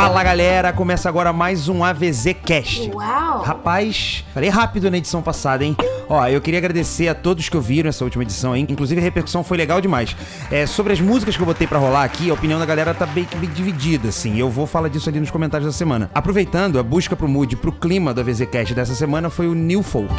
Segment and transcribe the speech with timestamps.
[0.00, 2.90] Fala galera, começa agora mais um AVZ Cast.
[2.90, 3.42] Uau!
[3.42, 5.76] Rapaz, falei rápido na edição passada, hein?
[6.08, 8.66] Ó, eu queria agradecer a todos que ouviram essa última edição, hein?
[8.70, 10.16] Inclusive a repercussão foi legal demais.
[10.50, 13.04] É, sobre as músicas que eu botei pra rolar aqui, a opinião da galera tá
[13.04, 14.38] bem, bem dividida, assim.
[14.38, 16.10] Eu vou falar disso ali nos comentários da semana.
[16.14, 19.82] Aproveitando, a busca pro mood, pro clima do AVZ Cast dessa semana foi o New
[19.82, 20.14] Folk.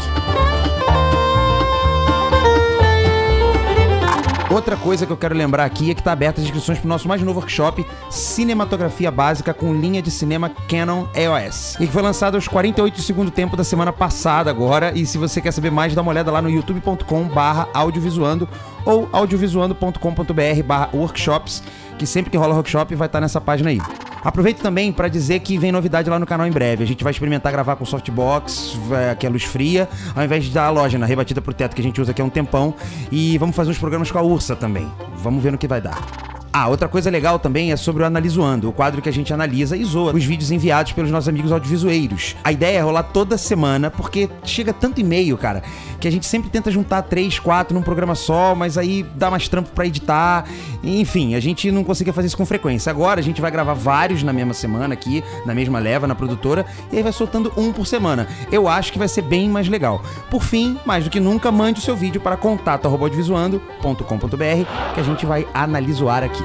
[4.51, 6.89] Outra coisa que eu quero lembrar aqui é que está aberta as inscrições para o
[6.89, 11.75] nosso mais novo workshop Cinematografia Básica com linha de cinema Canon EOS.
[11.79, 14.91] E que foi lançado aos 48 do tempo da semana passada agora.
[14.93, 18.47] E se você quer saber mais, dá uma olhada lá no youtube.com barra audiovisuando
[18.85, 21.63] ou audiovisuando.com.br barra workshops,
[22.01, 23.79] que sempre que rola workshop vai estar nessa página aí.
[24.23, 26.83] Aproveito também para dizer que vem novidade lá no canal em breve.
[26.83, 30.49] A gente vai experimentar gravar com softbox, vai- que é luz fria, ao invés de
[30.49, 32.73] dar a loja na rebatida pro teto que a gente usa aqui há um tempão.
[33.11, 34.91] E vamos fazer uns programas com a Ursa também.
[35.17, 36.40] Vamos ver no que vai dar.
[36.53, 39.77] Ah, outra coisa legal também é sobre o Analisoando, o quadro que a gente analisa
[39.77, 42.35] e zoa os vídeos enviados pelos nossos amigos audiovisueiros.
[42.43, 45.63] A ideia é rolar toda semana, porque chega tanto e-mail, cara,
[45.97, 49.47] que a gente sempre tenta juntar três, quatro num programa só, mas aí dá mais
[49.47, 50.43] trampo pra editar.
[50.83, 52.89] Enfim, a gente não conseguia fazer isso com frequência.
[52.89, 56.65] Agora a gente vai gravar vários na mesma semana aqui, na mesma leva, na produtora,
[56.91, 58.27] e aí vai soltando um por semana.
[58.51, 60.03] Eu acho que vai ser bem mais legal.
[60.29, 65.25] Por fim, mais do que nunca, mande o seu vídeo para contato.audiovisuando.com.br que a gente
[65.25, 66.40] vai analisar aqui.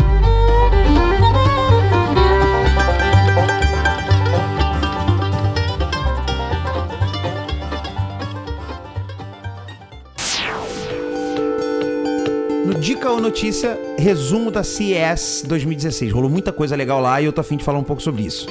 [12.86, 16.12] Dica ou Notícia, resumo da CES 2016.
[16.12, 18.46] Rolou muita coisa legal lá e eu tô afim de falar um pouco sobre isso.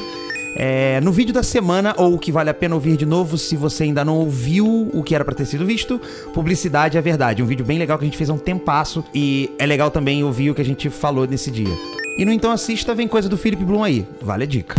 [0.56, 3.58] É, no vídeo da semana, ou o que vale a pena ouvir de novo se
[3.58, 6.00] você ainda não ouviu o que era pra ter sido visto,
[6.34, 7.44] Publicidade é Verdade.
[7.44, 10.24] Um vídeo bem legal que a gente fez há um tempasso e é legal também
[10.24, 11.76] ouvir o que a gente falou nesse dia.
[12.18, 14.08] E no Então Assista vem coisa do Philip Bloom aí.
[14.22, 14.76] Vale a dica.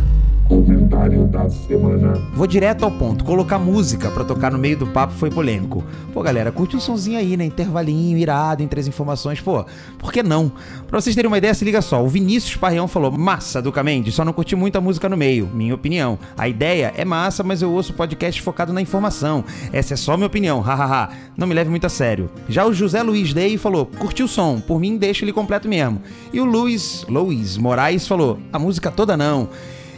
[0.49, 2.13] Comentário da semana.
[2.33, 3.25] Vou direto ao ponto.
[3.25, 5.85] Colocar música pra tocar no meio do papo foi polêmico.
[6.13, 7.45] Pô, galera, curte um sonzinho aí, né?
[7.45, 9.41] Intervalinho, irado, entre as informações.
[9.41, 9.65] Pô,
[9.99, 10.53] por que não?
[10.87, 12.03] Pra vocês terem uma ideia, se liga só.
[12.03, 15.49] O Vinícius Parreão falou: Massa, Duca Mendes, só não curti muito a música no meio.
[15.53, 16.17] Minha opinião.
[16.39, 19.45] A ideia é massa, mas eu ouço podcast focado na informação.
[19.73, 21.11] Essa é só minha opinião, hahaha.
[21.37, 22.31] não me leve muito a sério.
[22.49, 26.01] Já o José Luiz Day falou: Curti o som, por mim deixa ele completo mesmo.
[26.33, 29.49] E o Luiz, Luiz Moraes falou: A música toda não.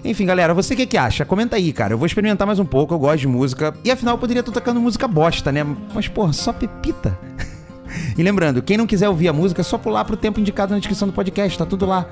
[0.09, 1.23] Enfim, galera, você o que, que acha?
[1.27, 1.93] Comenta aí, cara.
[1.93, 3.75] Eu vou experimentar mais um pouco, eu gosto de música.
[3.85, 5.63] E afinal, eu poderia estar tocando música bosta, né?
[5.95, 7.19] Mas, porra, só pepita.
[8.17, 10.79] e lembrando, quem não quiser ouvir a música, é só pular pro tempo indicado na
[10.79, 12.07] descrição do podcast, tá tudo lá.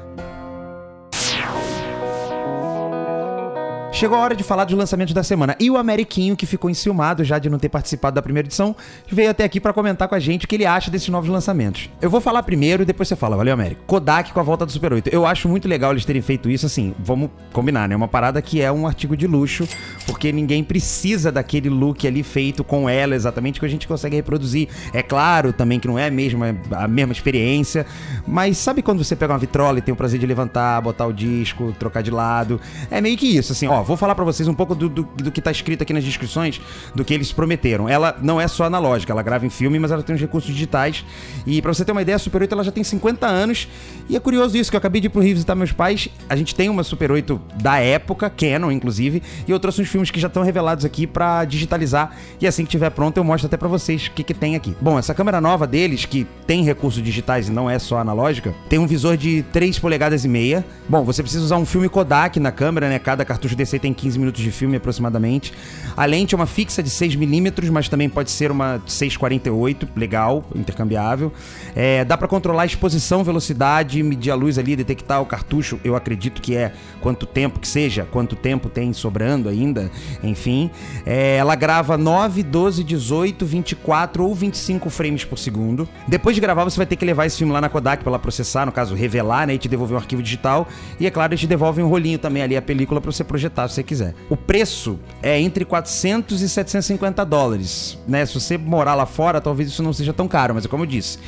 [3.96, 5.56] Chegou a hora de falar dos lançamentos da semana.
[5.58, 8.76] E o Ameriquinho, que ficou enciumado já de não ter participado da primeira edição,
[9.10, 11.88] veio até aqui pra comentar com a gente o que ele acha desses novos lançamentos.
[11.98, 13.38] Eu vou falar primeiro e depois você fala.
[13.38, 13.80] Valeu, Américo.
[13.86, 15.08] Kodak com a volta do Super 8.
[15.08, 17.96] Eu acho muito legal eles terem feito isso, assim, vamos combinar, né?
[17.96, 19.66] Uma parada que é um artigo de luxo,
[20.04, 24.68] porque ninguém precisa daquele look ali feito com ela exatamente que a gente consegue reproduzir.
[24.92, 27.86] É claro também que não é a mesma, a mesma experiência,
[28.28, 31.14] mas sabe quando você pega uma vitrola e tem o prazer de levantar, botar o
[31.14, 32.60] disco, trocar de lado?
[32.90, 35.30] É meio que isso, assim, ó, vou falar pra vocês um pouco do, do, do
[35.30, 36.60] que tá escrito aqui nas descrições,
[36.94, 37.88] do que eles prometeram.
[37.88, 41.04] Ela não é só analógica, ela grava em filme, mas ela tem os recursos digitais.
[41.46, 43.68] E pra você ter uma ideia, a Super 8 ela já tem 50 anos.
[44.08, 46.08] E é curioso isso, que eu acabei de ir pro Rio visitar meus pais.
[46.28, 50.10] A gente tem uma Super 8 da época, Canon, inclusive, e eu trouxe uns filmes
[50.10, 52.16] que já estão revelados aqui pra digitalizar.
[52.40, 54.76] E assim que tiver pronto, eu mostro até pra vocês o que, que tem aqui.
[54.80, 58.78] Bom, essa câmera nova deles, que tem recursos digitais e não é só analógica, tem
[58.78, 60.64] um visor de 3 polegadas e meia.
[60.88, 62.98] Bom, você precisa usar um filme Kodak na câmera, né?
[62.98, 65.52] Cada cartucho desse tem 15 minutos de filme aproximadamente.
[65.96, 71.32] A lente é uma fixa de 6mm, mas também pode ser uma 648, legal, intercambiável.
[71.74, 75.96] É, dá pra controlar a exposição, velocidade, medir a luz ali, detectar o cartucho, eu
[75.96, 79.90] acredito que é quanto tempo que seja, quanto tempo tem sobrando ainda,
[80.22, 80.70] enfim.
[81.04, 85.88] É, ela grava 9, 12, 18, 24 ou 25 frames por segundo.
[86.06, 88.18] Depois de gravar, você vai ter que levar esse filme lá na Kodak pra ela
[88.18, 90.68] processar, no caso, revelar, né, e te devolver um arquivo digital.
[90.98, 93.65] E é claro, eles te devolvem um rolinho também ali, a película, pra você projetar
[93.68, 94.14] se você quiser.
[94.28, 98.24] O preço é entre 400 e 750 dólares, né?
[98.24, 100.86] Se você morar lá fora, talvez isso não seja tão caro, mas é como eu
[100.86, 101.18] disse,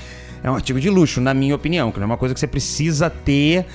[0.42, 2.46] é um artigo de luxo, na minha opinião, que não é uma coisa que você
[2.46, 3.66] precisa ter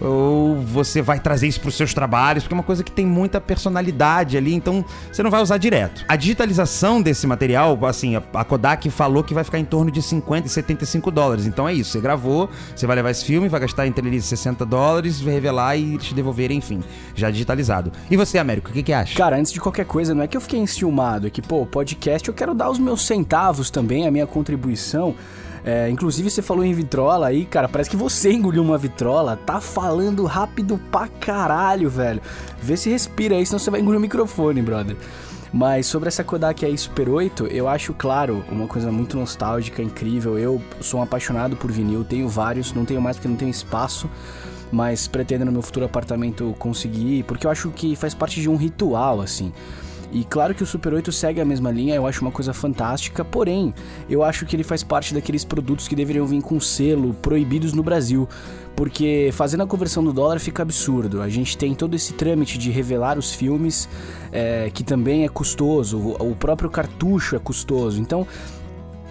[0.00, 3.06] ou você vai trazer isso para os seus trabalhos, porque é uma coisa que tem
[3.06, 6.04] muita personalidade ali, então você não vai usar direto.
[6.08, 10.46] A digitalização desse material, assim, a, Kodak falou que vai ficar em torno de 50
[10.46, 11.46] e 75 dólares.
[11.46, 14.64] Então é isso, você gravou, você vai levar esse filme, vai gastar entre ali 60
[14.64, 16.82] dólares, vai revelar e te devolver, enfim,
[17.14, 17.92] já digitalizado.
[18.10, 19.16] E você, Américo, o que, que acha?
[19.16, 22.28] Cara, antes de qualquer coisa, não é que eu fiquei enciumado, é que, pô, podcast
[22.28, 25.14] eu quero dar os meus centavos também, a minha contribuição.
[25.64, 29.36] É, inclusive, você falou em vitrola aí, cara, parece que você engoliu uma vitrola.
[29.36, 32.20] Tá falando rápido pra caralho, velho.
[32.62, 34.96] Vê se respira aí, senão você vai engolir o microfone, brother.
[35.52, 40.38] Mas sobre essa Kodak aí Super 8, eu acho, claro, uma coisa muito nostálgica, incrível.
[40.38, 44.10] Eu sou um apaixonado por vinil, tenho vários, não tenho mais porque não tenho espaço,
[44.70, 48.56] mas pretendo no meu futuro apartamento conseguir, porque eu acho que faz parte de um
[48.56, 49.52] ritual, assim.
[50.10, 53.24] E claro que o Super 8 segue a mesma linha, eu acho uma coisa fantástica,
[53.24, 53.74] porém,
[54.08, 57.82] eu acho que ele faz parte daqueles produtos que deveriam vir com selo proibidos no
[57.82, 58.26] Brasil,
[58.74, 61.20] porque fazendo a conversão do dólar fica absurdo.
[61.20, 63.88] A gente tem todo esse trâmite de revelar os filmes,
[64.32, 68.00] é, que também é custoso, o próprio cartucho é custoso.
[68.00, 68.26] Então,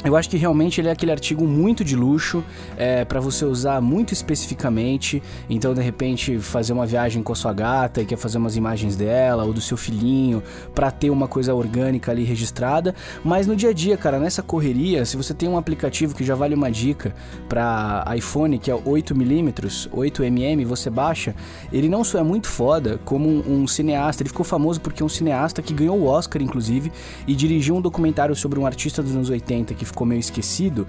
[0.04, 2.44] eu acho que realmente ele é aquele artigo muito de luxo,
[2.78, 5.22] é, para você usar muito especificamente.
[5.50, 8.96] Então, de repente, fazer uma viagem com a sua gata e quer fazer umas imagens
[8.96, 10.44] dela ou do seu filhinho,
[10.76, 12.94] para ter uma coisa orgânica ali registrada.
[13.24, 16.36] Mas no dia a dia, cara, nessa correria, se você tem um aplicativo que já
[16.36, 17.16] vale uma dica
[17.50, 21.36] para iPhone, que é 8mm, 8mm, você baixa,
[21.74, 24.22] ele não só é muito foda como um, um cineasta.
[24.22, 26.92] Ele ficou famoso porque é um cineasta que ganhou o Oscar, inclusive,
[27.28, 30.88] e dirigiu um documentário sobre um artista dos anos 80 que ficou meio esquecido,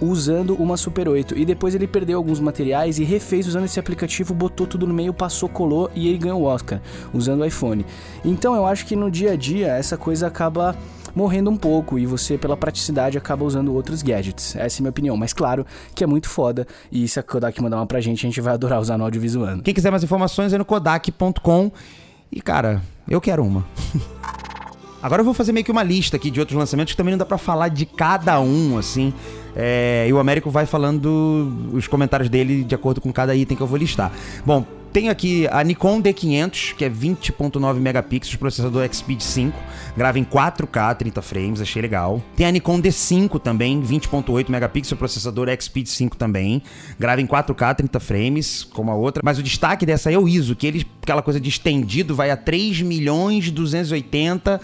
[0.00, 1.36] usando uma Super 8.
[1.36, 5.12] E depois ele perdeu alguns materiais e refez usando esse aplicativo, botou tudo no meio,
[5.12, 6.80] passou, colou e ele ganhou o Oscar
[7.12, 7.84] usando o iPhone.
[8.24, 10.76] Então eu acho que no dia a dia essa coisa acaba
[11.14, 14.56] morrendo um pouco e você, pela praticidade, acaba usando outros gadgets.
[14.56, 15.16] Essa é a minha opinião.
[15.16, 18.28] Mas claro que é muito foda e se a Kodak mandar uma pra gente, a
[18.28, 19.58] gente vai adorar usar no audiovisual.
[19.62, 21.70] Quem quiser mais informações é no kodak.com.
[22.32, 23.66] E cara, eu quero uma.
[25.02, 27.18] Agora eu vou fazer meio que uma lista aqui de outros lançamentos que também não
[27.18, 29.12] dá para falar de cada um, assim.
[29.56, 33.62] É, e o Américo vai falando os comentários dele de acordo com cada item que
[33.62, 34.12] eu vou listar.
[34.44, 39.56] Bom, tem aqui a Nikon D500, que é 20.9 megapixels, processador Xpeed 5,
[39.96, 42.22] grava em 4K, 30 frames, achei legal.
[42.36, 46.62] Tem a Nikon D5 também, 20.8 megapixels, processador Xpeed 5 também,
[46.98, 49.22] grava em 4K, 30 frames, como a outra.
[49.24, 52.36] Mas o destaque dessa é o ISO, que ele, aquela coisa de estendido, vai a
[52.36, 54.60] 3 milhões 280.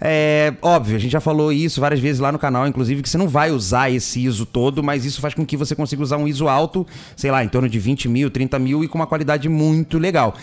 [0.00, 3.18] É, óbvio, a gente já falou isso várias vezes lá no canal, inclusive, que você
[3.18, 6.26] não vai usar esse ISO todo, mas isso faz com que você consiga usar um
[6.26, 6.84] ISO alto,
[7.16, 9.98] sei lá, em torno de 20 mil, 30 mil e com uma qualidade muito muito
[9.98, 10.36] legal.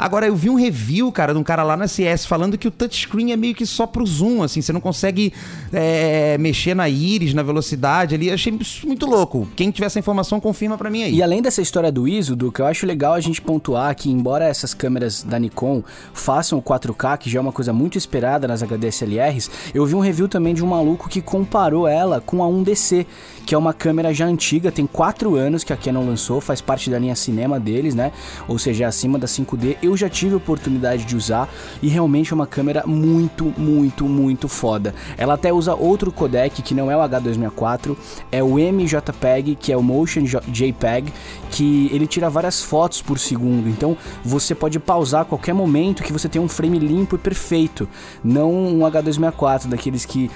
[0.00, 2.70] Agora, eu vi um review, cara, de um cara lá na CS falando que o
[2.70, 5.30] touchscreen é meio que só pro zoom, assim, você não consegue
[5.70, 8.28] é, mexer na íris, na velocidade ali.
[8.28, 9.46] Eu achei isso muito louco.
[9.54, 11.16] Quem tiver essa informação, confirma para mim aí.
[11.16, 14.46] E além dessa história do ISO, Duca, eu acho legal a gente pontuar que, embora
[14.46, 15.82] essas câmeras da Nikon
[16.14, 20.00] façam o 4K, que já é uma coisa muito esperada nas HDSLRs, eu vi um
[20.00, 23.04] review também de um maluco que comparou ela com a 1DC,
[23.44, 26.88] que é uma câmera já antiga, tem 4 anos que a Canon lançou, faz parte
[26.88, 28.12] da linha cinema deles, né?
[28.48, 29.76] Ou seja, é acima da 5D.
[29.82, 31.48] Eu já tive a oportunidade de usar
[31.82, 34.94] e realmente é uma câmera muito, muito, muito foda.
[35.16, 37.96] Ela até usa outro codec que não é o H264,
[38.30, 41.12] é o MJPEG, que é o Motion JPEG,
[41.50, 43.68] que ele tira várias fotos por segundo.
[43.68, 47.88] Então você pode pausar a qualquer momento que você tem um frame limpo e perfeito,
[48.22, 50.30] não um H264 daqueles que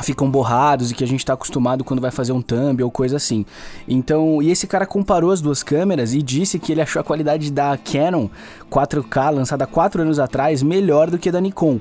[0.00, 3.16] ficam borrados e que a gente está acostumado quando vai fazer um thumb ou coisa
[3.16, 3.44] assim.
[3.86, 7.50] Então, e esse cara comparou as duas câmeras e disse que ele achou a qualidade
[7.50, 8.28] da Canon
[8.70, 11.80] 4K lançada 4 anos atrás melhor do que a da Nikon.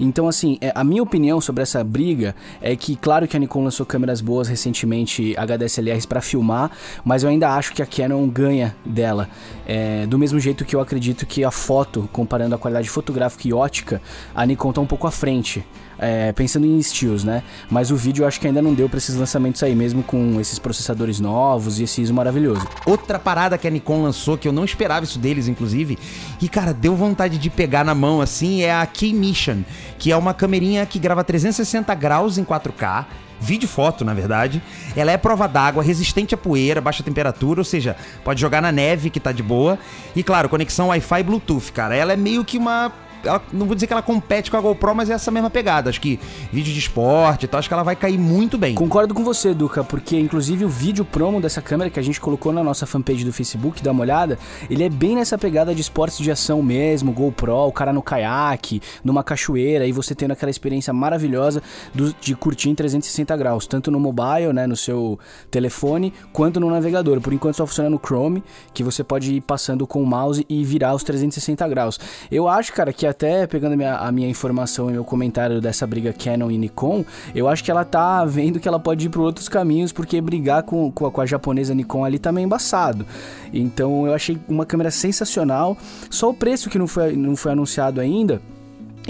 [0.00, 3.64] Então, assim, é, a minha opinião sobre essa briga é que, claro que a Nikon
[3.64, 6.70] lançou câmeras boas recentemente, HDSLRs para filmar,
[7.04, 9.28] mas eu ainda acho que a Canon ganha dela.
[9.66, 13.52] É, do mesmo jeito que eu acredito que a foto, comparando a qualidade fotográfica e
[13.52, 14.00] ótica,
[14.34, 15.62] a Nikon tá um pouco à frente
[16.00, 17.42] é, pensando em estilos, né?
[17.70, 20.40] Mas o vídeo eu acho que ainda não deu para esses lançamentos aí, mesmo com
[20.40, 22.66] esses processadores novos e esse ISO maravilhoso.
[22.86, 25.98] Outra parada que a Nikon lançou, que eu não esperava isso deles, inclusive,
[26.40, 29.58] e cara, deu vontade de pegar na mão assim, é a Key Mission,
[29.98, 33.06] que é uma camerinha que grava 360 graus em 4K
[33.40, 34.62] vídeo foto, na verdade.
[34.94, 39.08] Ela é prova d'água, resistente à poeira, baixa temperatura, ou seja, pode jogar na neve
[39.08, 39.78] que tá de boa.
[40.14, 41.96] E claro, conexão Wi-Fi e Bluetooth, cara.
[41.96, 42.92] Ela é meio que uma
[43.24, 45.90] ela, não vou dizer que ela compete com a GoPro, mas é essa mesma pegada.
[45.90, 46.18] Acho que
[46.52, 48.74] vídeo de esporte e tal, acho que ela vai cair muito bem.
[48.74, 52.52] Concordo com você, Duca, porque inclusive o vídeo promo dessa câmera que a gente colocou
[52.52, 56.18] na nossa fanpage do Facebook, dá uma olhada, ele é bem nessa pegada de esportes
[56.18, 60.92] de ação mesmo, GoPro, o cara no caiaque, numa cachoeira, e você tendo aquela experiência
[60.92, 61.62] maravilhosa
[61.94, 65.18] do, de curtir em 360 graus, tanto no mobile, né, no seu
[65.50, 67.20] telefone, quanto no navegador.
[67.20, 70.64] Por enquanto só funciona no Chrome, que você pode ir passando com o mouse e
[70.64, 71.98] virar os 360 graus.
[72.30, 75.86] Eu acho, cara, que até pegando a minha, a minha informação e meu comentário dessa
[75.86, 79.20] briga Canon e Nikon, eu acho que ela tá vendo que ela pode ir por
[79.20, 83.06] outros caminhos, porque brigar com, com, a, com a japonesa Nikon ali tá meio embaçado.
[83.52, 85.76] Então eu achei uma câmera sensacional,
[86.08, 88.40] só o preço que não foi, não foi anunciado ainda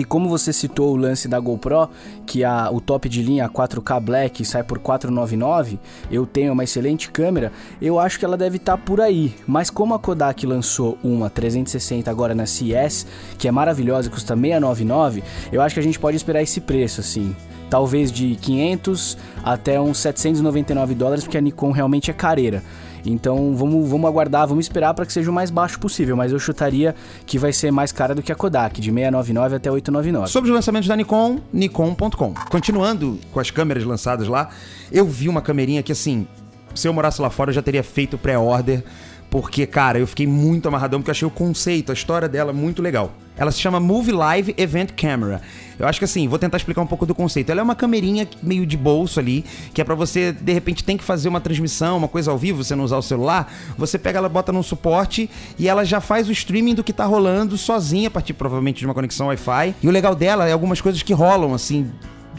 [0.01, 1.91] E como você citou o lance da GoPro,
[2.25, 5.79] que a, o top de linha 4K Black sai por 499,
[6.11, 7.53] eu tenho uma excelente câmera,
[7.83, 9.35] eu acho que ela deve estar tá por aí.
[9.47, 15.23] Mas como a Kodak lançou uma 360 agora na CES, que é maravilhosa, custa 699,
[15.53, 17.37] eu acho que a gente pode esperar esse preço assim
[17.69, 22.65] talvez de 500 até uns 799 dólares, porque a Nikon realmente é careira.
[23.05, 26.39] Então vamos, vamos aguardar, vamos esperar para que seja o mais baixo possível, mas eu
[26.39, 26.95] chutaria
[27.27, 30.31] que vai ser mais cara do que a Kodak, de 699 até 899.
[30.31, 32.35] Sobre os lançamentos da Nikon, nikon.com.
[32.51, 34.51] Continuando com as câmeras lançadas lá,
[34.93, 36.27] eu vi uma câmerinha que assim,
[36.75, 38.85] se eu morasse lá fora eu já teria feito pré-order
[39.31, 42.83] porque, cara, eu fiquei muito amarradão porque eu achei o conceito, a história dela muito
[42.83, 43.13] legal.
[43.37, 45.41] Ela se chama Movie Live Event Camera.
[45.79, 47.49] Eu acho que assim, vou tentar explicar um pouco do conceito.
[47.51, 50.97] Ela é uma camerinha meio de bolso ali, que é para você, de repente, tem
[50.97, 53.51] que fazer uma transmissão, uma coisa ao vivo, você não usar o celular.
[53.79, 57.07] Você pega ela, bota num suporte e ela já faz o streaming do que tá
[57.07, 59.75] rolando sozinha, a partir provavelmente de uma conexão Wi-Fi.
[59.83, 61.91] E o legal dela é algumas coisas que rolam, assim,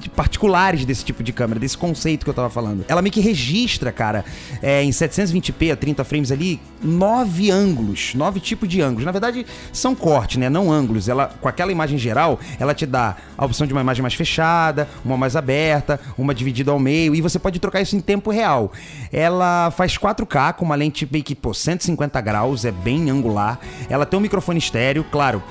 [0.10, 2.86] particulares desse tipo de câmera, desse conceito que eu tava falando.
[2.88, 4.26] Ela meio que registra, cara,
[4.62, 9.06] é, em 720p a 30 frames ali, nove ângulos, nove tipos de ângulos.
[9.06, 10.50] Na verdade, são cortes, né?
[10.50, 11.08] Não ângulos.
[11.08, 14.88] Ela, com aquela imagem geral, ela te dá a opção de uma imagem mais fechada,
[15.04, 18.72] uma mais aberta, uma dividida ao meio, e você pode trocar isso em tempo real.
[19.12, 23.60] Ela faz 4K com uma lente meio que, pô, 150 graus, é bem angular.
[23.90, 25.42] Ela tem um microfone estéreo, claro,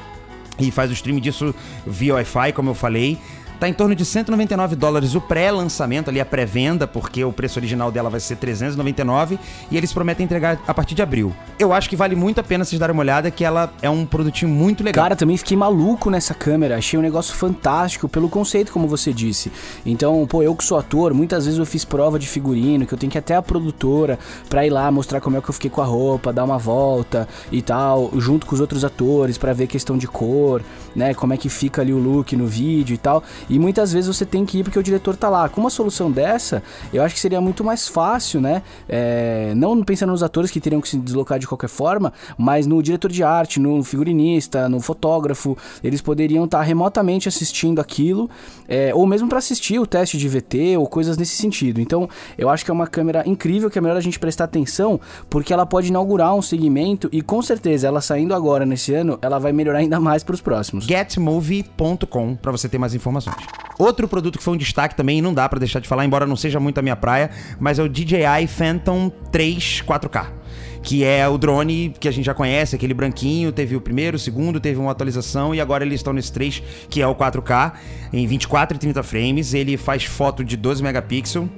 [0.58, 1.54] e faz o stream disso
[1.86, 3.18] via Wi-Fi, como eu falei.
[3.60, 7.92] Tá em torno de 199 dólares o pré-lançamento, ali a pré-venda, porque o preço original
[7.92, 9.38] dela vai ser 399
[9.70, 11.30] e eles prometem entregar a partir de abril.
[11.58, 14.06] Eu acho que vale muito a pena vocês darem uma olhada, que ela é um
[14.06, 15.04] produtinho muito legal.
[15.04, 19.52] Cara, também fiquei maluco nessa câmera, achei um negócio fantástico pelo conceito, como você disse.
[19.84, 22.98] Então, pô, eu que sou ator, muitas vezes eu fiz prova de figurino, que eu
[22.98, 25.68] tenho que ir até a produtora pra ir lá mostrar como é que eu fiquei
[25.68, 29.66] com a roupa, dar uma volta e tal, junto com os outros atores para ver
[29.66, 30.62] questão de cor,
[30.96, 33.22] né, como é que fica ali o look no vídeo e tal.
[33.50, 35.48] E muitas vezes você tem que ir porque o diretor tá lá.
[35.48, 38.62] Com uma solução dessa, eu acho que seria muito mais fácil, né?
[38.88, 42.80] É, não pensando nos atores que teriam que se deslocar de qualquer forma, mas no
[42.80, 48.30] diretor de arte, no figurinista, no fotógrafo, eles poderiam estar tá remotamente assistindo aquilo,
[48.68, 51.80] é, ou mesmo para assistir o teste de VT ou coisas nesse sentido.
[51.80, 55.00] Então, eu acho que é uma câmera incrível que é melhor a gente prestar atenção,
[55.28, 59.40] porque ela pode inaugurar um segmento e com certeza ela saindo agora nesse ano, ela
[59.40, 60.84] vai melhorar ainda mais para os próximos.
[60.84, 63.39] Getmovie.com para você ter mais informações.
[63.78, 66.36] Outro produto que foi um destaque também, não dá para deixar de falar, embora não
[66.36, 70.40] seja muito a minha praia, mas é o DJI Phantom 3 4K
[70.82, 74.18] que é o drone que a gente já conhece, aquele branquinho, teve o primeiro, o
[74.18, 77.72] segundo, teve uma atualização e agora eles estão nesse 3, que é o 4K,
[78.12, 81.48] em 24 e 30 frames, ele faz foto de 12 megapixels,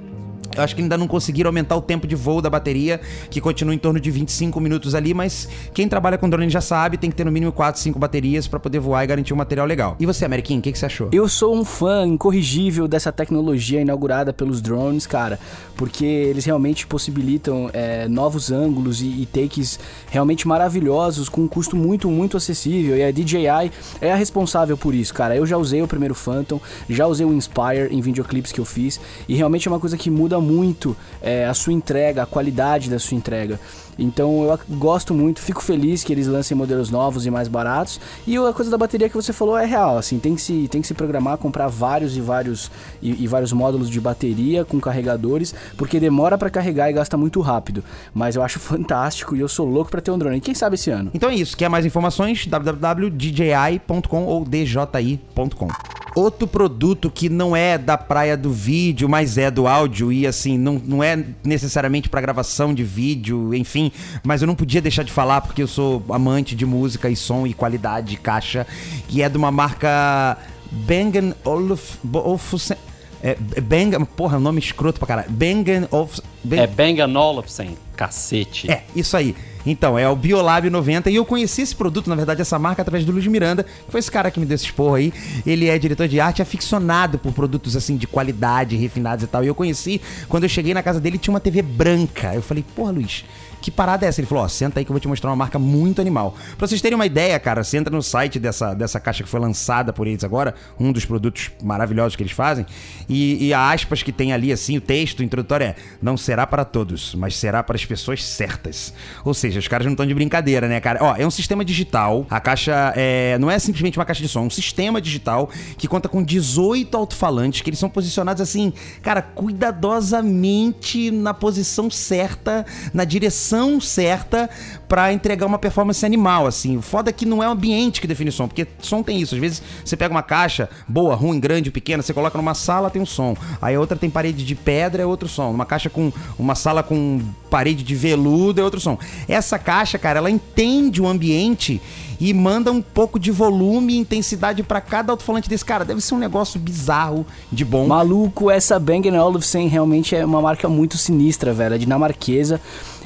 [0.57, 3.79] acho que ainda não conseguiram aumentar o tempo de voo da bateria, que continua em
[3.79, 7.25] torno de 25 minutos ali, mas quem trabalha com drone já sabe, tem que ter
[7.25, 9.97] no mínimo 4, 5 baterias para poder voar e garantir um material legal.
[9.99, 11.09] E você, Ameriquinho, o que, que você achou?
[11.13, 15.39] Eu sou um fã incorrigível dessa tecnologia inaugurada pelos drones, cara,
[15.77, 19.79] porque eles realmente possibilitam é, novos ângulos e, e, takes
[20.11, 22.97] realmente maravilhosos com um custo muito, muito acessível.
[22.97, 25.37] E a DJI é a responsável por isso, cara.
[25.37, 29.01] Eu já usei o primeiro Phantom, já usei o Inspire em videoclipes que eu fiz,
[29.29, 32.99] e realmente é uma coisa que muda muito é, a sua entrega, a qualidade da
[32.99, 33.59] sua entrega.
[33.99, 38.01] Então eu gosto muito, fico feliz que eles lancem modelos novos e mais baratos.
[38.27, 40.81] E a coisa da bateria que você falou é real, assim, tem que se, tem
[40.81, 42.71] que se programar, comprar vários e vários
[43.01, 47.41] e, e vários módulos de bateria com carregadores, porque demora para carregar e gasta muito
[47.41, 47.85] rápido.
[48.15, 50.39] Mas eu acho fantástico e eu sou louco para ter um drone.
[50.39, 51.11] E quem sabe esse ano?
[51.15, 51.57] Então é isso.
[51.57, 52.47] Quer mais informações?
[52.47, 55.69] www.dji.com ou dji.com.
[56.15, 60.59] Outro produto que não é da praia do vídeo, mas é do áudio e assim,
[60.59, 63.93] não, não é necessariamente para gravação de vídeo, enfim,
[64.25, 67.47] mas eu não podia deixar de falar porque eu sou amante de música e som
[67.47, 68.67] e qualidade de caixa,
[69.09, 70.37] que é de uma marca
[70.71, 72.77] Bang Olufsen.
[73.23, 75.31] É, Bang, porra, nome escroto pra caralho.
[75.31, 76.25] Bang Olufsen.
[76.51, 78.71] É Bang Olufsen, cacete.
[78.71, 79.37] É, isso aí.
[79.65, 83.05] Então, é o Biolab 90 e eu conheci esse produto, na verdade, essa marca, através
[83.05, 85.13] do Luiz Miranda, que foi esse cara que me deu esse esporro aí.
[85.47, 89.45] Ele é diretor de arte aficionado por produtos assim de qualidade, refinados e tal.
[89.45, 92.35] E eu conheci quando eu cheguei na casa dele tinha uma TV branca.
[92.35, 93.25] Eu falei, porra, Luiz,
[93.63, 94.21] que parada é essa?
[94.21, 96.35] Ele falou, ó, senta aí que eu vou te mostrar uma marca muito animal.
[96.59, 99.39] Pra vocês terem uma ideia, cara, você entra no site dessa, dessa caixa que foi
[99.39, 102.67] lançada por eles agora, um dos produtos maravilhosos que eles fazem,
[103.09, 106.65] e, e a aspas que tem ali, assim, o texto introdutório é, não será para
[106.65, 108.93] todos, mas será para as pessoas certas.
[109.25, 110.99] Ou seja, os caras não estão de brincadeira, né, cara?
[111.01, 114.41] Ó, é um sistema digital, a caixa é, não é simplesmente uma caixa de som,
[114.41, 119.23] é um sistema digital que conta com 18 alto-falantes, que eles são posicionados assim, cara,
[119.23, 124.49] cuidadosamente na posição certa, na direção certa
[124.89, 126.77] pra entregar uma performance animal, assim.
[126.77, 129.35] O foda é que não é o ambiente que define som, porque som tem isso.
[129.35, 133.01] Às vezes você pega uma caixa boa, ruim, grande, pequena, você coloca numa sala, tem
[133.01, 133.37] um som.
[133.61, 135.51] Aí outra tem parede de pedra, é outro som.
[135.51, 138.99] Uma caixa com uma sala com parede de veludo, é outro som.
[139.29, 141.81] Essa caixa, cara, ela entende o ambiente
[142.21, 145.85] e manda um pouco de volume e intensidade pra cada alto-falante desse cara.
[145.85, 147.89] Deve ser um negócio bizarro de bom.
[147.89, 151.75] Maluco, essa Bang Olufsen realmente é uma marca muito sinistra, velho.
[151.75, 152.61] É dinamarquesa.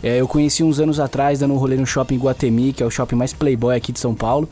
[0.07, 2.91] É, eu conheci uns anos atrás, dando um rolê no shopping Guatemi, que é o
[2.93, 4.49] shopping mais playboy aqui de São Paulo.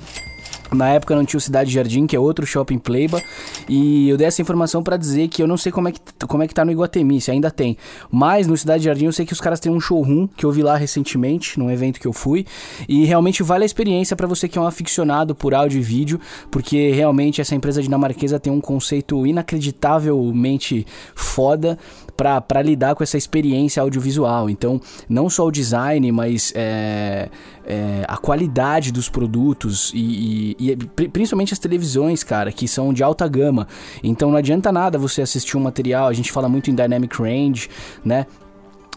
[0.72, 3.22] Na época não tinha o Cidade Jardim, que é outro shopping Playba,
[3.68, 6.42] e eu dei essa informação pra dizer que eu não sei como é que, como
[6.42, 7.76] é que tá no Iguatemi, se ainda tem.
[8.10, 10.62] Mas no Cidade Jardim eu sei que os caras têm um showroom que eu vi
[10.62, 12.46] lá recentemente, num evento que eu fui,
[12.88, 16.20] e realmente vale a experiência pra você que é um aficionado por áudio e vídeo,
[16.50, 20.84] porque realmente essa empresa dinamarquesa tem um conceito inacreditavelmente
[21.14, 21.78] foda
[22.16, 24.48] para lidar com essa experiência audiovisual.
[24.48, 27.28] Então, não só o design, mas é,
[27.66, 33.02] é, a qualidade dos produtos e, e, e, principalmente as televisões, cara, que são de
[33.02, 33.66] alta gama.
[34.02, 36.08] Então, não adianta nada você assistir um material.
[36.08, 37.68] A gente fala muito em dynamic range,
[38.04, 38.26] né?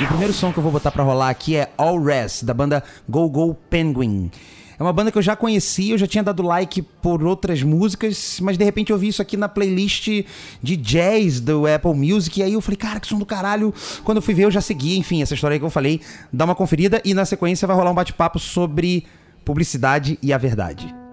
[0.00, 2.52] E o primeiro som que eu vou botar pra rolar aqui é All Rest, da
[2.52, 4.28] banda Go Go Penguin.
[4.76, 8.40] É uma banda que eu já conhecia, eu já tinha dado like por outras músicas,
[8.42, 10.08] mas de repente eu vi isso aqui na playlist
[10.60, 13.72] de jazz do Apple Music, e aí eu falei, cara, que som do caralho.
[14.02, 16.00] Quando eu fui ver, eu já segui, enfim, essa história aí que eu falei,
[16.32, 19.06] dá uma conferida e na sequência vai rolar um bate-papo sobre
[19.44, 21.03] publicidade e a verdade.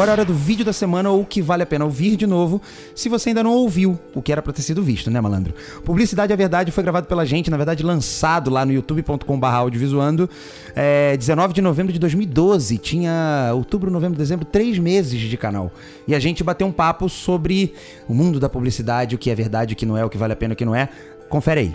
[0.00, 2.26] Agora é hora do vídeo da semana ou o que vale a pena ouvir de
[2.26, 2.62] novo,
[2.94, 5.52] se você ainda não ouviu o que era pra ter sido visto, né, malandro?
[5.84, 10.30] Publicidade é Verdade foi gravado pela gente, na verdade lançado lá no youtube.com.br audiovisuando,
[10.74, 12.78] é, 19 de novembro de 2012.
[12.78, 15.70] Tinha outubro, novembro, dezembro, três meses de canal.
[16.08, 17.74] E a gente bateu um papo sobre
[18.08, 20.32] o mundo da publicidade, o que é verdade, o que não é, o que vale
[20.32, 20.88] a pena, o que não é.
[21.28, 21.72] Confere aí.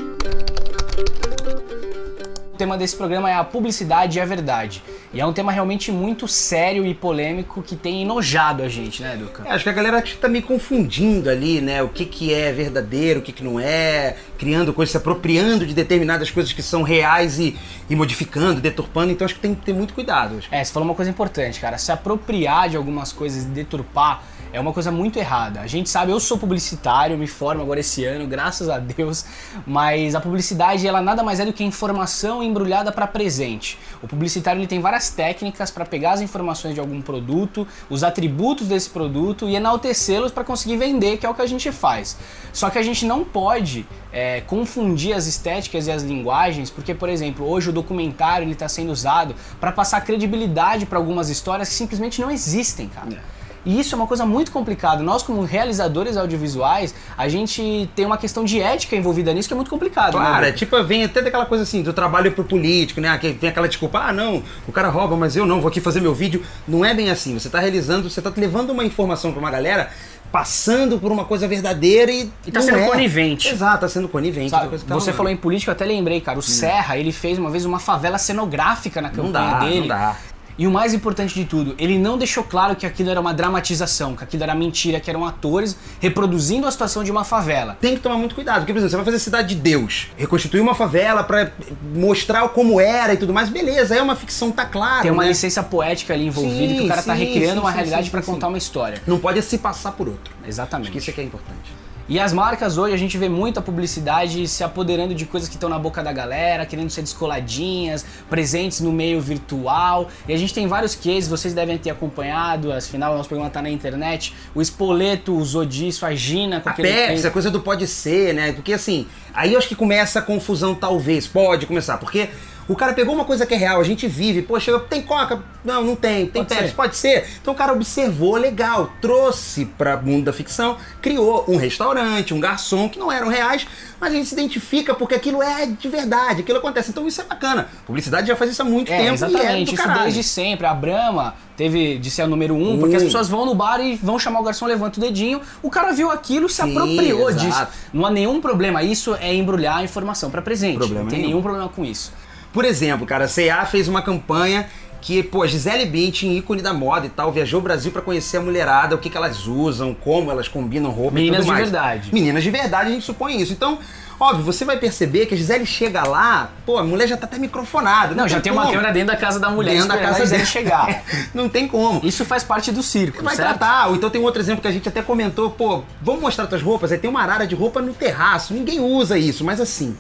[2.51, 4.81] O tema desse programa é a publicidade a verdade.
[5.15, 9.15] E é um tema realmente muito sério e polêmico que tem enojado a gente, né,
[9.15, 9.43] Duca?
[9.45, 11.82] É, acho que a galera acho que tá meio confundindo ali, né?
[11.82, 15.73] O que, que é verdadeiro, o que, que não é, criando coisas, se apropriando de
[15.73, 17.58] determinadas coisas que são reais e,
[17.89, 19.13] e modificando, deturpando.
[19.13, 20.38] Então acho que tem que ter muito cuidado.
[20.51, 21.78] É, você falou uma coisa importante, cara.
[21.78, 25.62] Se apropriar de algumas coisas e deturpar é uma coisa muito errada.
[25.62, 29.25] A gente sabe, eu sou publicitário, me formo agora esse ano, graças a Deus,
[29.65, 33.77] mas a publicidade ela nada mais é do que informação embrulhada para presente.
[34.01, 38.67] O publicitário ele tem várias técnicas para pegar as informações de algum produto, os atributos
[38.67, 42.17] desse produto e enaltecê-los para conseguir vender, que é o que a gente faz.
[42.53, 47.10] Só que a gente não pode é, confundir as estéticas e as linguagens, porque, por
[47.10, 52.21] exemplo, hoje o documentário está sendo usado para passar credibilidade para algumas histórias que simplesmente
[52.21, 53.13] não existem, cara.
[53.13, 53.44] É.
[53.65, 55.01] E isso é uma coisa muito complicada.
[55.01, 59.56] Nós, como realizadores audiovisuais, a gente tem uma questão de ética envolvida nisso que é
[59.56, 60.13] muito complicado.
[60.13, 60.49] Claro, né?
[60.49, 63.17] é tipo, vem até daquela coisa assim, do trabalho pro político, né?
[63.17, 65.99] Que vem aquela desculpa, ah, não, o cara rouba, mas eu não, vou aqui fazer
[65.99, 66.43] meu vídeo.
[66.67, 67.38] Não é bem assim.
[67.38, 69.89] Você tá realizando, você tá levando uma informação pra uma galera,
[70.32, 72.32] passando por uma coisa verdadeira e.
[72.45, 72.88] E tá não sendo é.
[72.88, 73.49] conivente.
[73.49, 74.49] Exato, tá sendo conivente.
[74.51, 76.38] Sabe, que tá você falou em política, eu até lembrei, cara.
[76.38, 79.80] O Serra, ele fez uma vez uma favela cenográfica na Não campanha dá, dele.
[79.80, 80.15] não dá.
[80.57, 84.15] E o mais importante de tudo, ele não deixou claro que aquilo era uma dramatização,
[84.15, 87.77] que aquilo era mentira, que eram atores reproduzindo a situação de uma favela.
[87.81, 90.61] Tem que tomar muito cuidado, porque, por exemplo, você vai fazer Cidade de Deus, reconstituir
[90.61, 91.51] uma favela pra
[91.93, 95.01] mostrar como era e tudo mais, beleza, é uma ficção, tá claro.
[95.01, 95.29] Tem uma né?
[95.29, 98.21] licença poética ali envolvida Sim, que o cara tá sim, recriando sim, uma realidade sim,
[98.21, 99.01] contar uma história.
[99.05, 100.33] Não pode se passar por outro.
[100.47, 100.85] Exatamente.
[100.85, 101.85] Acho que isso é que é importante.
[102.07, 105.67] E as marcas hoje, a gente vê muita publicidade se apoderando de coisas que estão
[105.67, 110.07] na boca da galera, querendo ser descoladinhas, presentes no meio virtual.
[110.27, 113.71] E a gente tem vários cases, vocês devem ter acompanhado, afinal nosso programa tá na
[113.71, 114.35] internet.
[114.53, 117.27] O Spoleto usou disso, a Gina com A aquele Pepsi, tempo.
[117.27, 118.51] a coisa do pode ser, né?
[118.51, 121.25] Porque assim, aí eu acho que começa a confusão, talvez.
[121.25, 122.29] Pode começar, porque
[122.67, 124.41] o cara pegou uma coisa que é real, a gente vive.
[124.41, 125.43] Poxa, tem Coca?
[125.63, 126.28] Não, não tem.
[126.28, 126.67] Tem Pode Pepsi?
[126.69, 126.75] ser.
[126.75, 127.28] Pode ser.
[127.41, 132.39] Então o cara observou, legal, trouxe para o mundo da ficção, criou um restaurante, um
[132.39, 133.65] garçom, que não eram reais,
[133.99, 136.89] mas a gente se identifica porque aquilo é de verdade, aquilo acontece.
[136.91, 137.67] Então isso é bacana.
[137.86, 140.67] Publicidade já faz isso há muito É, tempo é exatamente, do isso desde sempre.
[140.67, 143.95] A Brahma teve de ser a número um, porque as pessoas vão no bar e
[143.95, 145.41] vão chamar o garçom, levanta o dedinho.
[145.63, 147.45] O cara viu aquilo, se Sim, apropriou exato.
[147.45, 147.67] disso.
[147.93, 148.84] Não há nenhum problema.
[148.84, 150.78] Isso é embrulhar a informação para presente.
[150.78, 152.12] Problema não tem nenhum problema com isso.
[152.55, 154.65] Por exemplo, cara, a C&A fez uma campanha
[155.01, 158.41] que, pô, Gisele Bündchen, ícone da moda e tal, viajou o Brasil pra conhecer a
[158.41, 161.69] mulherada, o que, que elas usam, como elas combinam roupa Meninas e tudo de mais.
[161.69, 162.09] verdade.
[162.13, 163.51] Meninas de verdade, a gente supõe isso.
[163.51, 163.77] Então,
[164.17, 167.37] óbvio, você vai perceber que a Gisele chega lá, pô, a mulher já tá até
[167.37, 168.15] microfonada.
[168.15, 168.73] Não, já tem uma como.
[168.73, 171.03] câmera dentro da casa da mulher dentro da casa a Gisele chegar.
[171.35, 171.99] Não tem como.
[172.05, 173.49] Isso faz parte do circo, Vai certo?
[173.49, 173.89] tratar.
[173.89, 176.61] Ou então tem um outro exemplo que a gente até comentou, pô, vamos mostrar tuas
[176.63, 179.95] roupas, aí tem uma arara de roupa no terraço, ninguém usa isso, mas assim,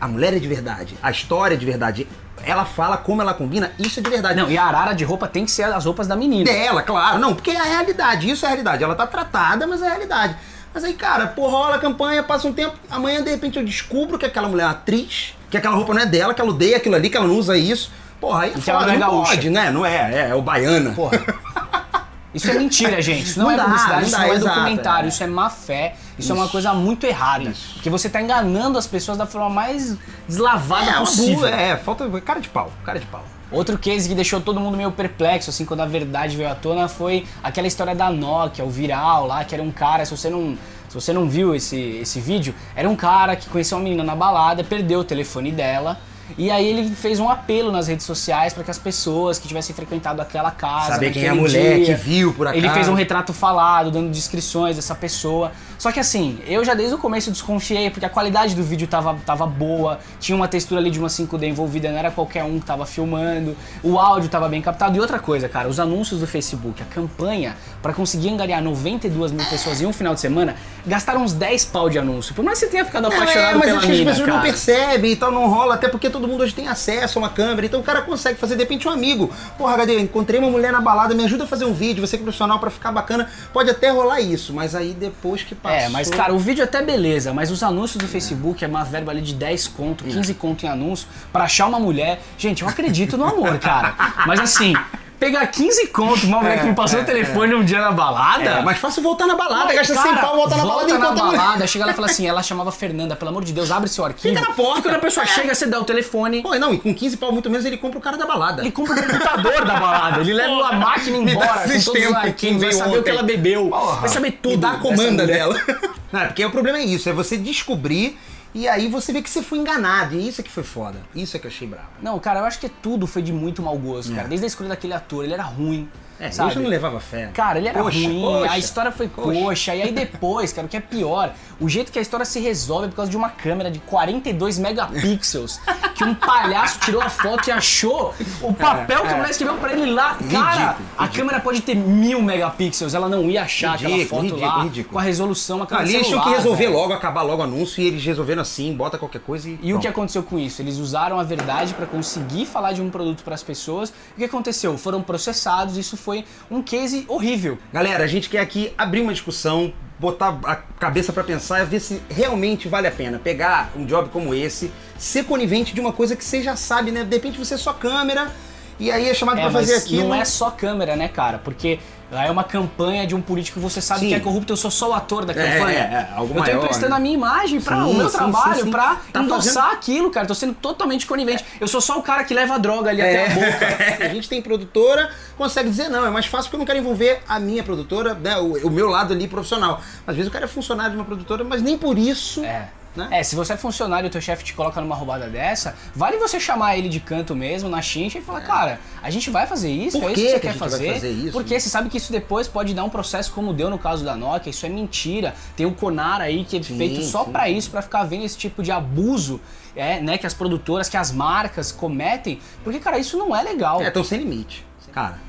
[0.00, 2.06] a mulher é de verdade, a história é de verdade,
[2.44, 4.36] ela fala como ela combina, isso é de verdade.
[4.40, 6.44] Não, e a arara de roupa tem que ser as roupas da menina.
[6.44, 9.82] Dela, claro, não, porque é a realidade, isso é a realidade, ela tá tratada, mas
[9.82, 10.36] é a realidade.
[10.72, 14.18] Mas aí, cara, pô, rola a campanha, passa um tempo, amanhã de repente eu descubro
[14.18, 16.76] que aquela mulher é uma atriz, que aquela roupa não é dela, que ela odeia
[16.76, 17.90] aquilo ali, que ela não usa isso.
[18.20, 19.30] Porra, aí é foda, não é gaúcha.
[19.30, 19.70] pode, né?
[19.70, 20.90] Não é, é, é o baiana.
[20.90, 21.18] Porra.
[22.34, 23.24] Isso é mentira, gente.
[23.24, 25.08] Isso não, Não é dá, publicidade, não isso dá, não é exato, documentário, é.
[25.08, 26.52] isso é má fé, isso, é uma Isso.
[26.52, 27.50] coisa muito errada.
[27.50, 27.74] Isso.
[27.74, 31.46] Porque você tá enganando as pessoas da forma mais deslavada é, uma possível.
[31.46, 33.24] é, falta cara de pau, cara de pau.
[33.50, 36.86] Outro case que deixou todo mundo meio perplexo, assim, quando a verdade veio à tona,
[36.86, 40.56] foi aquela história da Nokia, o viral lá, que era um cara, se você não.
[40.88, 44.16] Se você não viu esse, esse vídeo, era um cara que conheceu uma menina na
[44.16, 45.98] balada, perdeu o telefone dela.
[46.36, 49.74] E aí ele fez um apelo nas redes sociais para que as pessoas que tivessem
[49.74, 52.64] frequentado aquela casa, Saber quem é a mulher dia, que viu por acaso.
[52.64, 55.52] Ele fez um retrato falado, dando descrições dessa pessoa.
[55.78, 59.16] Só que assim, eu já desde o começo desconfiei, porque a qualidade do vídeo tava,
[59.24, 62.66] tava boa, tinha uma textura ali de uma 5D envolvida, não era qualquer um que
[62.66, 64.96] tava filmando, o áudio tava bem captado.
[64.96, 69.46] E outra coisa, cara, os anúncios do Facebook, a campanha para conseguir angariar 92 mil
[69.46, 72.34] pessoas em um final de semana, gastaram uns 10 pau de anúncio.
[72.34, 74.10] Por mais que você tenha ficado Não, apaixonado é, mas pela acho que as mina,
[74.10, 74.48] pessoas não cara.
[74.48, 77.66] percebem e tal, não rola, até porque todo mundo hoje tem acesso a uma câmera,
[77.66, 79.32] então o cara consegue fazer, de repente, um amigo.
[79.56, 82.22] Porra, HD, encontrei uma mulher na balada, me ajuda a fazer um vídeo, você que
[82.22, 85.78] é profissional pra ficar bacana, pode até rolar isso, mas aí depois que passou...
[85.78, 89.12] É, mas cara, o vídeo até beleza, mas os anúncios do Facebook é uma verba
[89.12, 92.20] ali de 10 conto, 15 conto em anúncio pra achar uma mulher.
[92.36, 93.94] Gente, eu acredito no amor, cara.
[94.26, 94.74] Mas assim,
[95.18, 98.44] pegar 15 conto, uma mulher que me passou o telefone um dia na balada.
[98.44, 100.98] É mais fácil voltar na balada, gasta Cara, 100 pau, volta na volta balada e
[100.98, 103.88] na balada, chega lá e fala assim, ela chamava Fernanda, pelo amor de Deus, abre
[103.88, 104.34] seu arquivo.
[104.34, 104.78] Fica na porta.
[104.78, 105.26] E quando a pessoa É.
[105.26, 107.98] chega, você dá o telefone, Pô, não, e com 15 pau muito menos ele compra
[107.98, 108.62] o cara da balada.
[108.62, 112.62] ele compra o computador da balada, ele leva a máquina embora, com todos os arquivos,
[112.62, 113.10] vai saber o que ontem.
[113.10, 114.50] ela bebeu, Porra, vai saber tudo.
[114.52, 115.60] Me dá a comanda dela.
[116.12, 118.18] Não, é porque o problema é isso, é você descobrir
[118.54, 120.14] e aí você vê que você foi enganado.
[120.14, 120.98] E isso é que foi foda.
[121.14, 121.88] Isso é que eu achei bravo.
[122.02, 124.16] Não, cara, eu acho que tudo foi de muito mau gosto, É.
[124.16, 124.28] cara.
[124.28, 125.88] Desde a escolha daquele ator, ele era ruim.
[126.20, 126.54] É, sabe?
[126.54, 127.30] já não levava fé.
[127.32, 129.40] Cara, ele era Poxa, ruim, poxa, a história foi poxa.
[129.40, 132.40] coxa, e aí depois, cara, o que é pior, o jeito que a história se
[132.40, 135.60] resolve é por causa de uma câmera de 42 megapixels,
[135.94, 139.72] que um palhaço tirou a foto e achou o papel que a mulher escreveu pra
[139.72, 140.16] ele lá.
[140.30, 141.10] Cara, Ridículo, a ridículo.
[141.12, 144.92] câmera pode ter mil megapixels, ela não ia achar aquela Ridículo, foto ridículo, lá ridículo.
[144.94, 147.80] com a resolução, a câmera Ali tinham que celular, resolver logo, acabar logo o anúncio
[147.82, 149.52] e eles resolveram assim, bota qualquer coisa e.
[149.52, 149.88] E o que pronto.
[149.88, 150.60] aconteceu com isso?
[150.62, 153.90] Eles usaram a verdade pra conseguir falar de um produto pras pessoas.
[154.12, 154.76] E o que aconteceu?
[154.78, 156.07] Foram processados, isso foi
[156.50, 157.58] um case horrível.
[157.72, 161.80] Galera, a gente quer aqui abrir uma discussão, botar a cabeça pra pensar e ver
[161.80, 166.14] se realmente vale a pena pegar um job como esse, ser conivente de uma coisa
[166.16, 167.04] que você já sabe, né?
[167.04, 168.30] De repente você é só câmera
[168.78, 170.04] e aí é chamado É, pra fazer aquilo.
[170.08, 171.38] não é só câmera, né, cara?
[171.38, 174.08] Porque é uma campanha de um político que você sabe Sim.
[174.08, 175.78] que é corrupto, eu sou só o ator da É, campanha.
[175.78, 176.96] é, é, algo eu tô maior, emprestando né?
[176.96, 178.70] a minha imagem pra Sim, o meu sim, trabalho, sim.
[178.70, 180.26] pra Tá endossar fazendo- aquilo, cara.
[180.26, 181.44] Tô sendo totalmente conivente.
[181.60, 183.26] Eu sou só o cara que leva a droga ali É.
[183.26, 184.04] até a boca.
[184.06, 187.20] a gente tem produtora, consegue dizer não, é mais fácil porque eu não quero envolver
[187.28, 189.80] a minha produtora, né, o, o meu lado ali profissional.
[190.06, 192.42] Às vezes o cara é funcionário de uma produtora, mas nem por isso.
[192.44, 192.68] É.
[192.98, 193.08] Né?
[193.12, 196.16] É, se você é funcionário e o teu chefe te coloca numa roubada dessa, vale
[196.16, 199.70] você chamar ele de canto mesmo, na chincha, e falar, cara, a gente vai fazer
[199.70, 199.98] isso?
[199.98, 200.00] É.
[200.00, 200.92] Por é isso que você que quer fazer?
[200.94, 201.32] fazer isso?
[201.32, 204.16] Porque você sabe que isso depois pode dar um processo como deu no caso da
[204.16, 205.34] Nokia, isso é mentira.
[205.56, 207.56] Tem o Conar aí que é Sim, feito só sim.
[207.56, 209.40] isso, pra ficar vendo esse tipo de abuso,
[209.76, 213.80] é, né, que as produtoras, que as marcas cometem, porque, cara, isso não é legal.
[213.80, 214.66] É, tão sem limite.
[214.92, 215.20] Cara,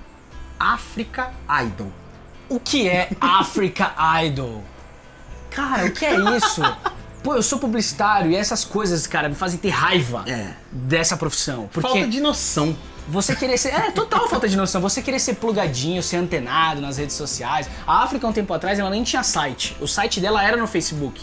[0.60, 1.32] África
[1.64, 1.92] Idol.
[2.50, 4.64] O que é Africa Idol?
[5.52, 6.62] Cara, o que é isso?
[7.24, 10.54] Pô, eu sou publicitário e essas coisas, cara, me fazem ter raiva É.
[10.72, 11.70] dessa profissão.
[11.72, 12.76] Porque Falta de noção.
[13.10, 13.70] você querer ser.
[13.70, 14.80] É, total falta de noção.
[14.82, 17.70] Você querer ser plugadinho, ser antenado nas redes sociais.
[17.86, 19.76] A África, um tempo atrás, ela nem tinha site.
[19.82, 21.22] O site dela era no Facebook.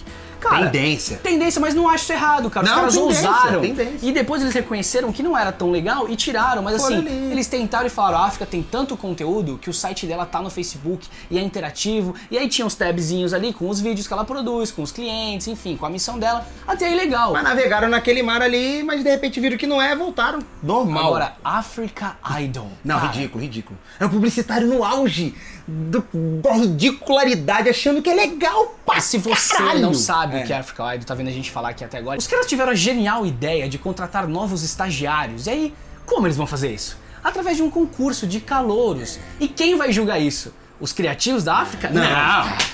[0.49, 1.17] Cara, Tendência.
[1.19, 2.65] Tendência, mas não acho isso errado, cara.
[2.65, 3.61] Os Não, caras tendência, ousaram.
[3.61, 3.99] tendência.
[4.09, 6.63] E depois eles reconheceram que não era tão legal e tiraram.
[6.63, 7.33] Mas Foram assim, ali.
[7.33, 10.51] eles tentaram e falaram: a África tem tanto conteúdo que o site dela tá no
[10.51, 12.15] Facebook e é interativo.
[12.31, 15.47] E aí tinha uns tabzinhos ali com os vídeos que ela produz, com os clientes,
[15.49, 16.47] enfim, com a missão dela.
[16.67, 17.33] Até aí legal.
[17.33, 20.39] Mas navegaram naquele mar ali, mas de repente viram que não é, voltaram.
[20.63, 21.07] Normal.
[21.07, 22.69] Agora, Africa Idol.
[22.85, 23.79] Não, Cara, ridículo, ridículo.
[24.01, 25.35] É um publicitário no auge
[25.67, 26.05] do-
[26.43, 29.81] da ridicularidade, achando que é legal pra E se você caralho.
[29.81, 30.43] não sabe É.
[30.43, 32.73] que é Africa Idol, tá vendo a gente falar aqui até agora, os caras tiveram
[32.73, 35.47] a genial ideia de contratar novos estagiários.
[35.47, 36.99] E aí, como eles vão fazer isso?
[37.23, 39.19] Através de um concurso de calouros.
[39.41, 40.55] E quem vai julgar isso?
[40.81, 41.91] Os criativos da África?
[41.91, 42.03] Não.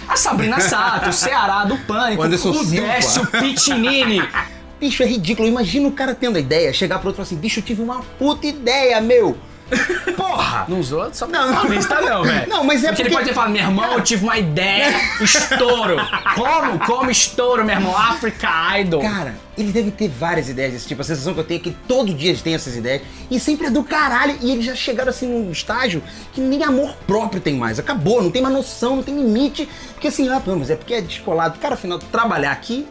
[0.09, 2.64] A Sabrina Sato, o Ceará do Pânico, O o.
[2.64, 4.20] Décio Pitinini.
[4.81, 5.46] Bicho, é ridículo.
[5.46, 7.81] Imagina o cara tendo a ideia, chegar pro outro e falar assim, bicho, eu tive
[7.81, 9.38] uma puta ideia, meu.
[10.16, 10.64] Porra!
[10.68, 11.52] Não usou só Não.
[11.52, 12.48] pra vista não, velho.
[12.50, 13.02] Não, mas é porque...
[13.02, 15.96] ele porque- pode ter falado, meu irmão, eu tive uma ideia, estouro.
[16.35, 16.78] Como?
[16.80, 17.96] Como estouro, meu irmão?
[17.96, 19.00] Africa Idol.
[19.00, 21.00] Cara, ele deve ter várias ideias desse tipo.
[21.00, 23.02] A sensação que eu tenho é que todo dia eles têm essas ideias.
[23.30, 24.37] E sempre é do caralho.
[24.40, 27.78] E eles já chegaram assim num estágio que nem amor próprio tem mais.
[27.78, 29.68] Acabou, não tem mais noção, não tem limite.
[29.94, 31.58] Porque assim, ah, não, mas é porque é descolado.
[31.58, 32.87] Cara, afinal, trabalhar aqui,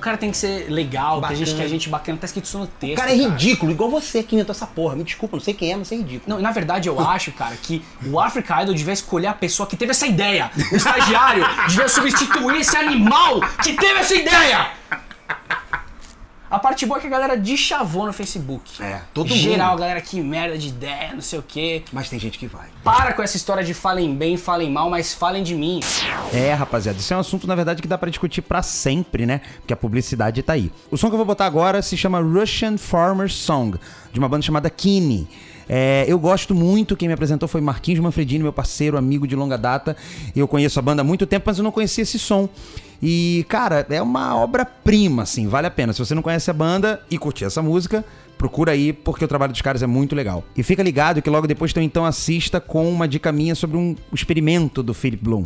[0.00, 1.58] O cara tem que ser legal, que a gente Bacana.
[1.58, 2.94] que a gente bacana, tá escrito isso no texto.
[2.94, 4.96] o cara é ridículo, igual você que inventou essa porra.
[4.96, 6.22] Me desculpa, não sei quem é, mas você é ridículo.
[6.26, 9.76] Não, na verdade eu acho, cara, que o Africa Idol devia escolher a pessoa que
[9.76, 10.50] teve essa ideia.
[10.72, 14.70] O estagiário devia substituir esse animal que teve essa ideia.
[16.50, 18.82] A parte boa é que a galera deschavou no Facebook.
[18.82, 19.78] É, todo Geral, mundo.
[19.78, 21.84] a galera, que merda de ideia, não sei o quê.
[21.92, 22.66] Mas tem gente que vai.
[22.82, 25.78] Para com essa história de falem bem, falem mal, mas falem de mim.
[26.32, 29.40] É, rapaziada, isso é um assunto, na verdade, que dá pra discutir pra sempre, né?
[29.60, 30.72] Porque a publicidade tá aí.
[30.90, 33.78] O som que eu vou botar agora se chama Russian Farmer Song,
[34.12, 35.28] de uma banda chamada Kine.
[35.72, 39.56] É, eu gosto muito, quem me apresentou foi Marquinhos Manfredini, meu parceiro, amigo de longa
[39.56, 39.96] data.
[40.34, 42.48] Eu conheço a banda há muito tempo, mas eu não conhecia esse som.
[43.00, 45.92] E, cara, é uma obra-prima, assim, vale a pena.
[45.92, 48.04] Se você não conhece a banda e curtir essa música,
[48.36, 50.42] procura aí, porque o trabalho dos caras é muito legal.
[50.56, 53.94] E fica ligado que logo depois tu então assista com uma dica minha sobre um
[54.12, 55.44] experimento do Philip Bloom.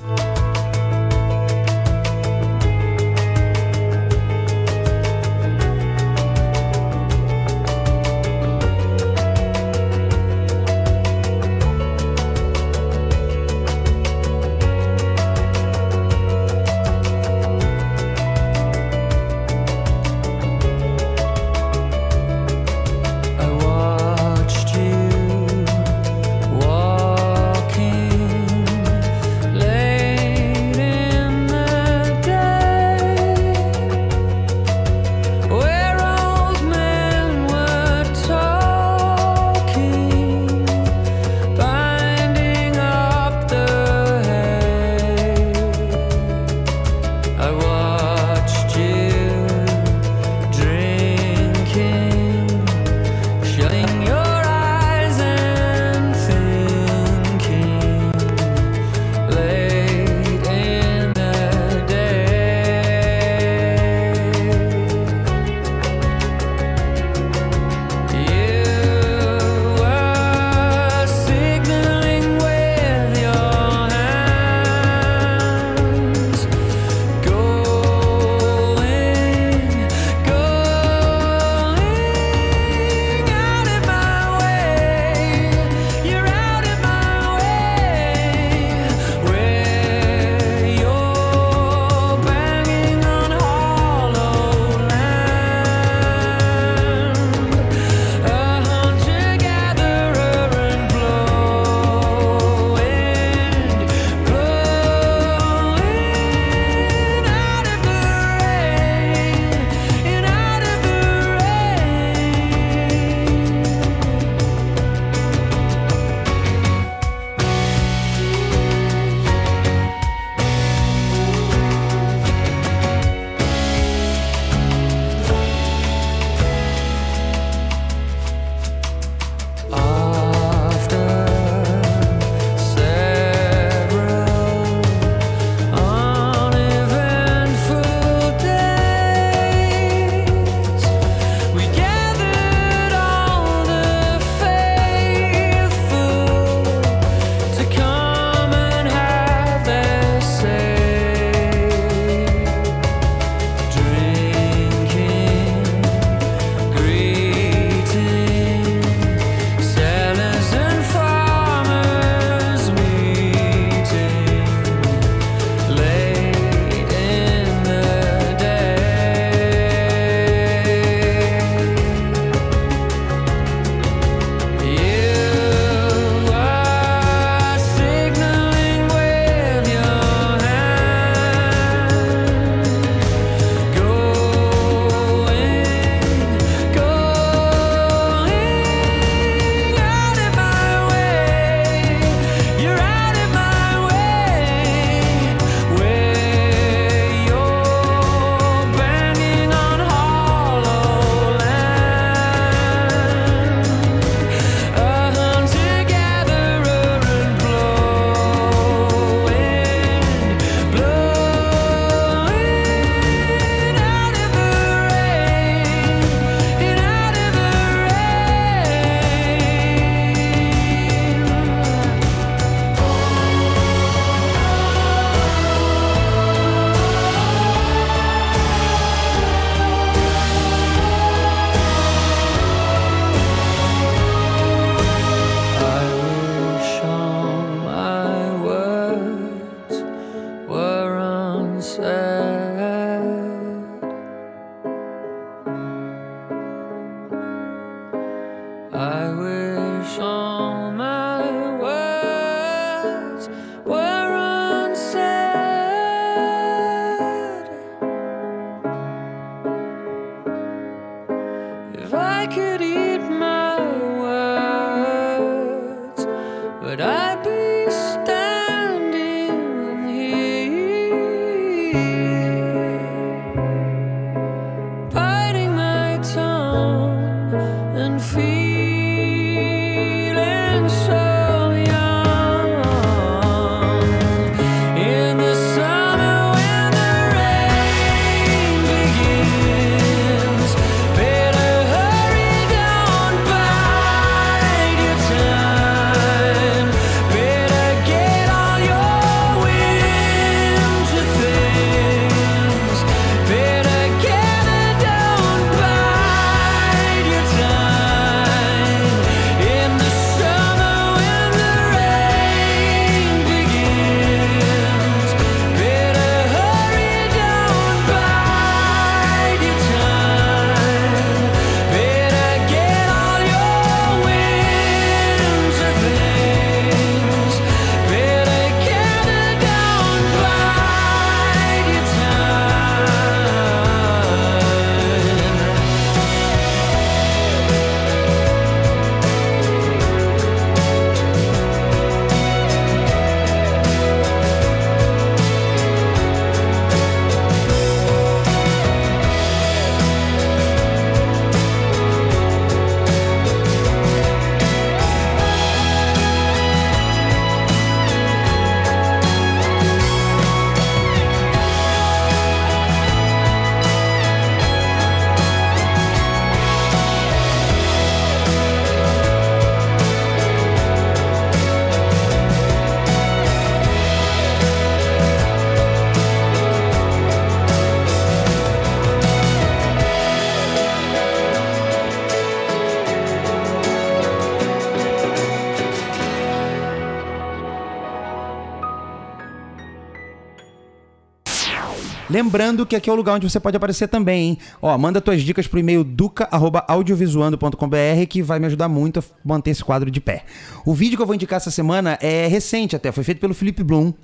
[392.08, 394.38] Lembrando que aqui é o lugar onde você pode aparecer também, hein?
[394.60, 399.64] Ó, manda tuas dicas pro e-mail duca.audiovisuando.com.br que vai me ajudar muito a manter esse
[399.64, 400.24] quadro de pé.
[400.66, 403.64] O vídeo que eu vou indicar essa semana é recente até, foi feito pelo Felipe
[403.64, 403.94] Bloom,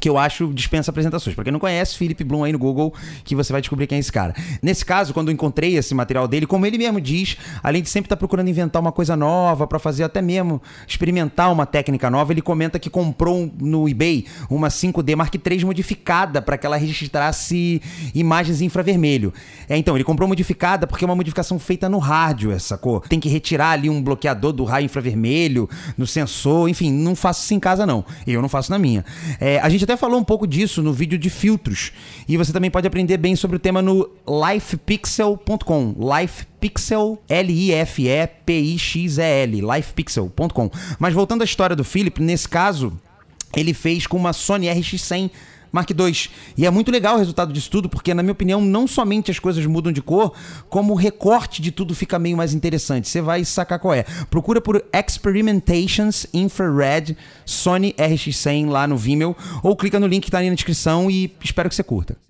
[0.00, 1.34] que eu acho dispensa apresentações.
[1.34, 2.92] Pra quem não conhece, Felipe Bloom aí no Google,
[3.24, 4.34] que você vai descobrir quem é esse cara.
[4.62, 8.06] Nesse caso, quando eu encontrei esse material dele, como ele mesmo diz, além de sempre
[8.06, 12.42] estar procurando inventar uma coisa nova pra fazer até mesmo experimentar uma técnica nova, ele
[12.42, 17.82] comenta que comprou no eBay uma 5D Mark III modificada para que ela registrasse
[18.14, 19.32] imagens em infravermelho.
[19.68, 23.00] É, então, ele comprou modificada porque é uma modificação feita no hardware, sacou?
[23.00, 27.54] Tem que retirar ali um bloqueador do raio infravermelho no sensor, enfim, não faço isso
[27.54, 28.04] em casa não.
[28.26, 29.04] Eu não faço na minha.
[29.40, 31.92] É, a gente até falou um pouco disso no vídeo de filtros.
[32.28, 35.94] E você também pode aprender bem sobre o tema no lifepixel.com.
[35.98, 38.00] Lifepixel, L-I-F-E-P-I-X-E-L,
[39.62, 40.70] lifepixel.com.
[40.98, 42.92] Mas voltando à história do Philip, nesse caso,
[43.56, 45.30] ele fez com uma Sony RX100
[45.72, 46.30] Mark II.
[46.56, 49.38] E é muito legal o resultado disso tudo, porque, na minha opinião, não somente as
[49.38, 50.32] coisas mudam de cor,
[50.68, 53.08] como o recorte de tudo fica meio mais interessante.
[53.08, 54.04] Você vai sacar qual é.
[54.30, 60.38] Procura por Experimentations Infrared Sony RX100 lá no Vimeo, ou clica no link que tá
[60.38, 62.27] aí na descrição e espero que você curta.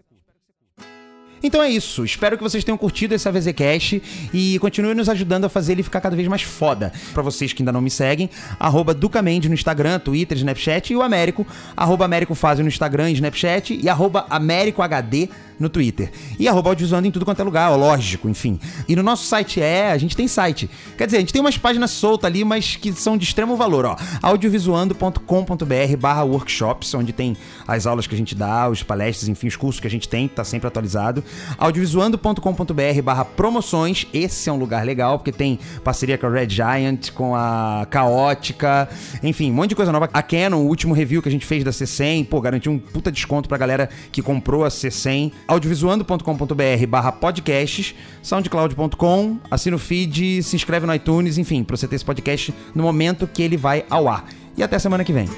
[1.42, 2.04] Então é isso.
[2.04, 6.00] Espero que vocês tenham curtido esse AVZcast e continuem nos ajudando a fazer ele ficar
[6.00, 6.92] cada vez mais foda.
[7.12, 8.28] Pra vocês que ainda não me seguem,
[8.58, 13.14] arroba Ducamendi no Instagram, Twitter, Snapchat e o Américo, arroba Américo Fazio no Instagram e
[13.14, 15.28] Snapchat e arroba AméricoHD
[15.58, 16.10] no Twitter.
[16.38, 18.58] E arroba Audiozoando em tudo quanto é lugar, lógico, enfim.
[18.88, 20.68] E no nosso site é, a gente tem site.
[20.96, 23.84] Quer dizer, a gente tem umas páginas soltas ali, mas que são de extremo valor,
[23.84, 23.96] ó.
[24.22, 27.36] audiovisuando.com.br barra workshops, onde tem
[27.66, 30.28] as aulas que a gente dá, os palestras, enfim, os cursos que a gente tem,
[30.28, 31.24] tá sempre atualizado.
[31.58, 37.10] audiovisuando.com.br barra promoções, esse é um lugar legal, porque tem parceria com a Red Giant,
[37.12, 38.88] com a Caótica,
[39.22, 40.08] enfim, um monte de coisa nova.
[40.12, 43.10] A Canon, o último review que a gente fez da C100, pô, garantiu um puta
[43.10, 45.32] desconto pra galera que comprou a C100.
[45.48, 51.96] audiovisuando.com.br barra podcasts, soundcloud.com, assina o feed, se inscreve no iTunes, enfim, pra você ter
[51.96, 54.26] esse podcast no momento que ele vai ao ar.
[54.56, 55.28] E até semana que vem.